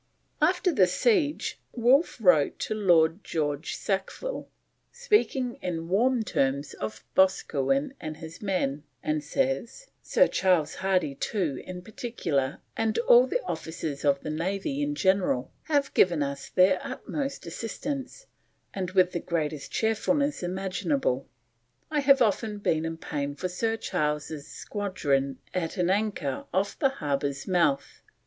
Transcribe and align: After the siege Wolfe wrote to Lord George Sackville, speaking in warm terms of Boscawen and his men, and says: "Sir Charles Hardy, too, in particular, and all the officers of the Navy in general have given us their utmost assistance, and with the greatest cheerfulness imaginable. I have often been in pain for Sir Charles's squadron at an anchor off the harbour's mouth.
After 0.41 0.71
the 0.71 0.87
siege 0.87 1.59
Wolfe 1.73 2.19
wrote 2.19 2.57
to 2.57 2.73
Lord 2.73 3.23
George 3.23 3.75
Sackville, 3.75 4.49
speaking 4.91 5.59
in 5.61 5.89
warm 5.89 6.23
terms 6.23 6.73
of 6.73 7.03
Boscawen 7.13 7.93
and 8.01 8.17
his 8.17 8.41
men, 8.41 8.81
and 9.03 9.23
says: 9.23 9.91
"Sir 10.01 10.25
Charles 10.27 10.73
Hardy, 10.81 11.13
too, 11.13 11.61
in 11.67 11.83
particular, 11.83 12.61
and 12.75 12.97
all 13.07 13.27
the 13.27 13.43
officers 13.43 14.03
of 14.03 14.21
the 14.21 14.31
Navy 14.31 14.81
in 14.81 14.95
general 14.95 15.51
have 15.65 15.93
given 15.93 16.23
us 16.23 16.49
their 16.49 16.79
utmost 16.83 17.45
assistance, 17.45 18.25
and 18.73 18.89
with 18.89 19.11
the 19.11 19.19
greatest 19.19 19.71
cheerfulness 19.71 20.41
imaginable. 20.41 21.27
I 21.91 21.99
have 21.99 22.23
often 22.23 22.57
been 22.57 22.85
in 22.85 22.97
pain 22.97 23.35
for 23.35 23.49
Sir 23.49 23.77
Charles's 23.77 24.47
squadron 24.47 25.37
at 25.53 25.77
an 25.77 25.91
anchor 25.91 26.45
off 26.51 26.79
the 26.79 26.89
harbour's 26.89 27.47
mouth. 27.47 28.01